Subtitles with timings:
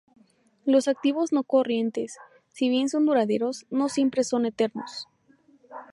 [0.65, 2.17] Los activos no corrientes,
[2.51, 5.05] si bien son duraderos, no siempre son eternos.